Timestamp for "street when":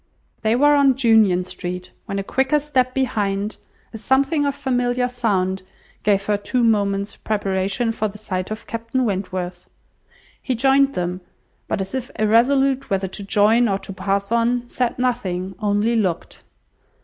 1.45-2.17